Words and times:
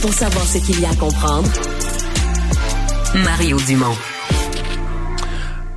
Pour 0.00 0.12
savoir 0.12 0.46
ce 0.46 0.58
qu'il 0.58 0.80
y 0.80 0.84
a 0.84 0.90
à 0.90 0.94
comprendre, 0.94 1.48
Mario 3.14 3.58
Dumont. 3.66 3.96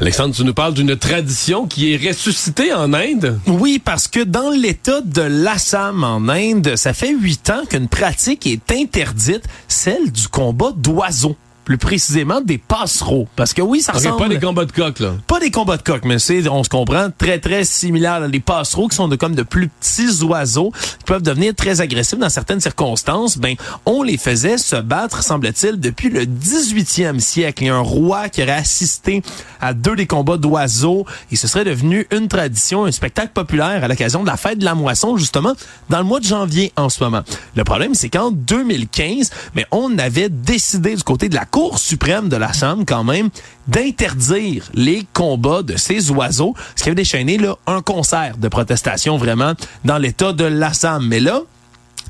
Alexandre, 0.00 0.34
tu 0.34 0.44
nous 0.44 0.54
parles 0.54 0.74
d'une 0.74 0.96
tradition 0.96 1.66
qui 1.66 1.92
est 1.92 2.08
ressuscitée 2.08 2.72
en 2.72 2.92
Inde? 2.92 3.38
Oui, 3.46 3.80
parce 3.82 4.08
que 4.08 4.20
dans 4.20 4.50
l'État 4.50 5.00
de 5.00 5.22
l'Assam 5.22 6.04
en 6.04 6.28
Inde, 6.28 6.74
ça 6.76 6.92
fait 6.92 7.14
huit 7.14 7.50
ans 7.50 7.62
qu'une 7.68 7.88
pratique 7.88 8.46
est 8.46 8.72
interdite, 8.72 9.44
celle 9.68 10.10
du 10.10 10.28
combat 10.28 10.72
d'oiseaux 10.76 11.36
plus 11.64 11.78
précisément 11.78 12.40
des 12.40 12.58
passereaux. 12.58 13.28
Parce 13.36 13.52
que 13.54 13.62
oui, 13.62 13.80
ça 13.80 13.92
ressemble... 13.92 14.18
pas 14.18 14.28
des 14.28 14.38
combats 14.38 14.64
de 14.64 14.72
coq, 14.72 14.98
là. 15.00 15.12
Pas 15.26 15.40
des 15.40 15.50
combats 15.50 15.76
de 15.76 15.82
coq, 15.82 16.04
mais 16.04 16.18
c'est, 16.18 16.48
on 16.48 16.64
se 16.64 16.68
comprend, 16.68 17.08
très, 17.16 17.38
très 17.38 17.64
similaire. 17.64 18.20
Les 18.28 18.40
passereaux 18.40 18.88
qui 18.88 18.96
sont 18.96 19.08
de, 19.08 19.16
comme 19.16 19.34
de 19.34 19.42
plus 19.42 19.68
petits 19.68 20.22
oiseaux 20.22 20.72
qui 20.98 21.04
peuvent 21.06 21.22
devenir 21.22 21.54
très 21.54 21.80
agressifs 21.80 22.18
dans 22.18 22.28
certaines 22.28 22.60
circonstances. 22.60 23.38
Ben, 23.38 23.54
on 23.86 24.02
les 24.02 24.16
faisait 24.16 24.58
se 24.58 24.76
battre, 24.76 25.22
semble-t-il, 25.22 25.78
depuis 25.78 26.10
le 26.10 26.24
18e 26.24 27.20
siècle. 27.20 27.64
Il 27.64 27.66
y 27.66 27.70
a 27.70 27.76
un 27.76 27.80
roi 27.80 28.28
qui 28.28 28.42
aurait 28.42 28.52
assisté 28.52 29.22
à 29.60 29.74
deux 29.74 29.96
des 29.96 30.06
combats 30.06 30.36
d'oiseaux 30.36 31.06
et 31.30 31.36
ce 31.36 31.46
serait 31.46 31.64
devenu 31.64 32.06
une 32.10 32.28
tradition, 32.28 32.84
un 32.84 32.92
spectacle 32.92 33.32
populaire 33.32 33.84
à 33.84 33.88
l'occasion 33.88 34.22
de 34.22 34.26
la 34.26 34.36
fête 34.36 34.58
de 34.58 34.64
la 34.64 34.74
moisson, 34.74 35.16
justement, 35.16 35.52
dans 35.88 35.98
le 35.98 36.04
mois 36.04 36.20
de 36.20 36.24
janvier 36.24 36.72
en 36.76 36.88
ce 36.88 37.02
moment. 37.02 37.22
Le 37.56 37.64
problème, 37.64 37.94
c'est 37.94 38.08
qu'en 38.08 38.30
2015, 38.30 39.30
mais 39.54 39.66
on 39.70 39.98
avait 39.98 40.28
décidé 40.28 40.94
du 40.94 41.02
côté 41.02 41.28
de 41.28 41.34
la 41.34 41.44
Cour 41.52 41.78
suprême 41.78 42.28
de 42.28 42.36
la 42.36 42.50
quand 42.86 43.04
même, 43.04 43.28
d'interdire 43.68 44.64
les 44.72 45.06
combats 45.12 45.62
de 45.62 45.76
ces 45.76 46.10
oiseaux, 46.10 46.54
ce 46.74 46.82
qui 46.82 46.88
avait 46.88 46.96
déchaîné 46.96 47.36
là, 47.36 47.56
un 47.66 47.82
concert 47.82 48.38
de 48.38 48.48
protestation 48.48 49.18
vraiment 49.18 49.52
dans 49.84 49.98
l'État 49.98 50.32
de 50.32 50.44
l'Assam. 50.44 51.06
Mais 51.06 51.20
là, 51.20 51.42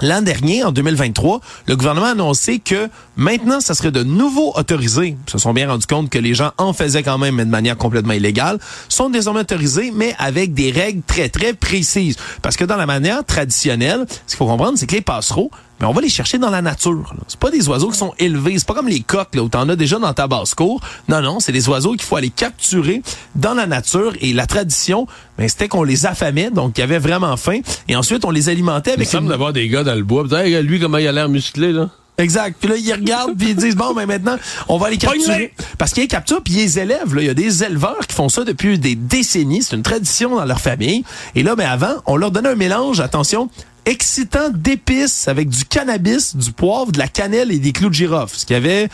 L'an 0.01 0.23
dernier, 0.23 0.65
en 0.65 0.73
2023, 0.73 1.41
le 1.67 1.77
gouvernement 1.77 2.07
a 2.07 2.11
annoncé 2.11 2.59
que 2.59 2.89
maintenant, 3.15 3.61
ça 3.61 3.75
serait 3.75 3.93
de 3.93 4.03
nouveau 4.03 4.53
autorisé. 4.57 5.17
Ils 5.27 5.31
se 5.31 5.39
sont 5.39 5.53
bien 5.53 5.69
rendus 5.69 5.87
compte 5.87 6.11
que 6.11 6.19
les 6.19 6.35
gens 6.35 6.51
en 6.59 6.73
faisaient 6.73 7.03
quand 7.03 7.19
même, 7.19 7.37
mais 7.37 7.45
de 7.45 7.51
manière 7.51 7.77
complètement 7.77 8.15
illégale. 8.15 8.59
Sont 8.89 9.11
désormais 9.11 9.41
autorisés, 9.41 9.93
mais 9.95 10.17
avec 10.19 10.55
des 10.55 10.73
règles 10.73 11.03
très, 11.07 11.29
très 11.29 11.53
précises. 11.53 12.17
Parce 12.41 12.57
que 12.57 12.65
dans 12.65 12.77
la 12.77 12.87
manière 12.87 13.25
traditionnelle, 13.25 14.07
ce 14.27 14.33
qu'il 14.33 14.39
faut 14.39 14.47
comprendre, 14.47 14.77
c'est 14.77 14.87
que 14.87 14.95
les 14.97 15.03
passereaux, 15.03 15.53
mais 15.83 15.89
on 15.89 15.93
va 15.93 16.01
les 16.01 16.09
chercher 16.09 16.39
dans 16.39 16.51
la 16.51 16.63
nature. 16.63 17.13
C'est 17.27 17.41
pas 17.41 17.51
des 17.51 17.69
oiseaux 17.69 17.91
qui 17.91 17.99
sont 17.99 18.15
élevés. 18.21 18.57
C'est 18.57 18.69
pas 18.69 18.75
comme 18.75 18.87
les 18.87 19.01
coqs 19.01 19.35
là, 19.35 19.43
où 19.43 19.49
t'en 19.49 19.69
as 19.69 19.75
déjà 19.75 19.99
dans 19.99 20.15
ta 20.15 20.29
basse-cour. 20.29 20.81
Non, 21.09 21.21
non, 21.21 21.41
c'est 21.41 21.51
des 21.51 21.69
oiseaux 21.69 21.91
qu'il 21.95 22.03
faut 22.03 22.15
aller 22.15 22.31
capturer 22.31 23.03
dans 23.35 23.53
la 23.53 23.67
nature. 23.67 24.13
Et 24.21 24.33
la 24.33 24.47
tradition, 24.47 25.09
ben, 25.37 25.49
c'était 25.49 25.67
qu'on 25.67 25.83
les 25.83 26.07
affamait, 26.07 26.51
donc 26.51 26.79
ils 26.79 26.83
avaient 26.83 27.01
vraiment 27.01 27.37
faim. 27.37 27.63
Et 27.89 27.97
ensuite, 27.97 28.25
on 28.25 28.31
les 28.31 28.49
alimentait 28.49 28.93
avec... 28.93 29.09
Il 29.09 29.11
semble 29.11 29.29
d'avoir 29.29 29.53
des 29.53 29.69
gars 29.69 29.83
dans 29.83 29.97
le 29.97 30.05
bois. 30.05 30.25
Hey, 30.31 30.63
lui, 30.63 30.79
comment 30.79 30.99
il 30.99 31.09
a 31.09 31.13
l'air 31.13 31.29
musclé, 31.29 31.73
là? 31.73 31.91
Exact. 32.23 32.57
Puis 32.61 32.69
là, 32.69 32.77
ils 32.77 32.93
regardent 32.93 33.37
puis 33.37 33.51
ils 33.51 33.57
disent 33.57 33.77
bon, 33.77 33.93
ben 33.95 34.07
maintenant, 34.07 34.37
on 34.69 34.79
va 34.79 34.91
les 34.91 34.97
capturer. 34.97 35.53
Parce 35.79 35.93
qu'ils 35.93 36.05
les 36.05 36.09
capturent 36.09 36.43
puis 36.43 36.55
ils 36.55 36.59
les 36.59 36.79
élèvent. 36.79 37.15
Là. 37.15 37.23
Il 37.23 37.27
y 37.27 37.31
a 37.31 37.35
des 37.35 37.65
éleveurs 37.65 38.07
qui 38.07 38.15
font 38.15 38.29
ça 38.29 38.45
depuis 38.45 38.79
des 38.79 38.95
décennies. 38.95 39.63
C'est 39.63 39.77
une 39.77 39.83
tradition 39.83 40.37
dans 40.37 40.45
leur 40.45 40.61
famille. 40.61 41.05
Et 41.35 41.43
là, 41.43 41.57
ben 41.57 41.69
avant, 41.69 41.95
on 42.07 42.17
leur 42.17 42.31
donnait 42.31 42.51
un 42.51 42.55
mélange. 42.55 43.01
Attention, 43.01 43.51
excitant 43.87 44.51
d'épices 44.51 45.27
avec 45.29 45.49
du 45.49 45.65
cannabis, 45.65 46.37
du 46.37 46.53
poivre, 46.53 46.93
de 46.93 46.99
la 46.99 47.09
cannelle 47.09 47.51
et 47.51 47.59
des 47.59 47.73
clous 47.73 47.89
de 47.89 47.95
girofle. 47.95 48.37
Ce 48.37 48.47
qui 48.47 48.55
avait 48.55 48.89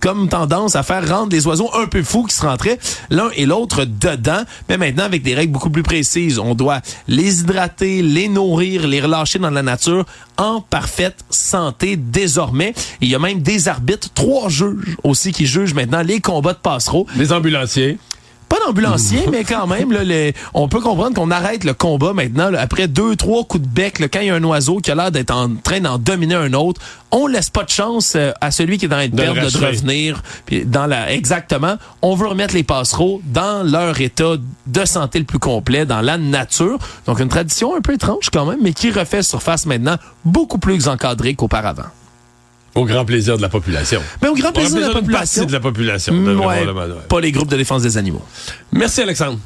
comme 0.00 0.28
tendance 0.28 0.74
à 0.74 0.82
faire 0.82 1.08
rendre 1.08 1.32
les 1.32 1.46
oiseaux 1.46 1.70
un 1.74 1.86
peu 1.86 2.02
fous 2.02 2.24
qui 2.24 2.34
se 2.34 2.42
rentraient 2.42 2.78
l'un 3.10 3.30
et 3.36 3.46
l'autre 3.46 3.84
dedans, 3.84 4.42
mais 4.68 4.76
maintenant 4.76 5.04
avec 5.04 5.22
des 5.22 5.34
règles 5.34 5.52
beaucoup 5.52 5.70
plus 5.70 5.84
précises. 5.84 6.38
On 6.38 6.54
doit 6.54 6.80
les 7.06 7.40
hydrater, 7.40 8.02
les 8.02 8.28
nourrir, 8.28 8.86
les 8.86 9.00
relâcher 9.00 9.38
dans 9.38 9.50
la 9.50 9.62
nature 9.62 10.04
en 10.36 10.60
parfaite 10.60 11.24
santé 11.30 11.96
désormais. 11.96 12.74
Il 13.00 13.08
y 13.08 13.14
a 13.14 13.18
même 13.18 13.40
des 13.40 13.68
arbitres, 13.68 14.10
trois 14.12 14.48
juges 14.48 14.96
aussi 15.04 15.32
qui 15.32 15.46
jugent 15.46 15.74
maintenant 15.74 16.02
les 16.02 16.20
combats 16.20 16.54
de 16.54 16.58
passereaux. 16.58 17.06
Les 17.16 17.32
ambulanciers 17.32 17.98
pas 18.62 18.68
d'ambulancier, 18.68 19.26
mais 19.30 19.44
quand 19.44 19.66
même, 19.66 19.92
là, 19.92 20.32
on 20.54 20.68
peut 20.68 20.80
comprendre 20.80 21.14
qu'on 21.14 21.30
arrête 21.30 21.64
le 21.64 21.74
combat 21.74 22.12
maintenant. 22.12 22.50
après 22.54 22.88
deux, 22.88 23.16
trois 23.16 23.44
coups 23.44 23.64
de 23.64 23.68
bec, 23.68 23.98
quand 24.12 24.20
il 24.20 24.26
y 24.26 24.30
a 24.30 24.34
un 24.34 24.44
oiseau 24.44 24.78
qui 24.78 24.90
a 24.90 24.94
l'air 24.94 25.10
d'être 25.10 25.30
en 25.30 25.50
train 25.56 25.80
d'en 25.80 25.98
dominer 25.98 26.34
un 26.34 26.52
autre, 26.52 26.80
on 27.10 27.26
laisse 27.26 27.50
pas 27.50 27.64
de 27.64 27.68
chance 27.70 28.14
euh, 28.16 28.32
à 28.40 28.50
celui 28.50 28.78
qui 28.78 28.86
est 28.86 28.88
dans 28.88 28.96
la 28.96 29.08
perte 29.08 29.36
de, 29.36 29.66
revenir. 29.66 30.22
Puis 30.46 30.64
dans 30.64 30.86
la, 30.86 31.12
exactement, 31.12 31.76
on 32.00 32.14
veut 32.14 32.26
remettre 32.26 32.54
les 32.54 32.62
passereaux 32.62 33.20
dans 33.24 33.62
leur 33.62 34.00
état 34.00 34.36
de 34.66 34.84
santé 34.84 35.18
le 35.18 35.24
plus 35.26 35.38
complet, 35.38 35.84
dans 35.84 36.00
la 36.00 36.16
nature. 36.16 36.78
Donc 37.06 37.20
une 37.20 37.28
tradition 37.28 37.76
un 37.76 37.80
peu 37.80 37.94
étrange 37.94 38.30
quand 38.32 38.46
même, 38.46 38.60
mais 38.62 38.72
qui 38.72 38.90
refait 38.90 39.22
surface 39.22 39.66
maintenant 39.66 39.96
beaucoup 40.24 40.58
plus 40.58 40.88
encadrée 40.88 41.34
qu'auparavant. 41.34 41.84
Au 42.74 42.84
grand 42.84 43.04
plaisir 43.04 43.36
de 43.36 43.42
la 43.42 43.48
population. 43.48 44.00
Mais 44.22 44.28
au 44.28 44.34
grand 44.34 44.52
plaisir, 44.52 44.76
de 44.78 44.86
la 44.86 45.00
population. 45.00 45.44
de 45.44 45.52
la 45.52 45.60
population. 45.60 46.14
Pas 47.08 47.20
les 47.20 47.32
groupes 47.32 47.50
de 47.50 47.56
défense 47.56 47.82
des 47.82 47.98
animaux. 47.98 48.22
Merci 48.72 49.02
Alexandre. 49.02 49.38